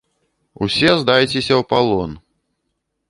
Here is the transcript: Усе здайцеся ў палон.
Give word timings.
Усе 0.67 0.89
здайцеся 1.01 1.53
ў 1.59 1.61
палон. 1.75 2.11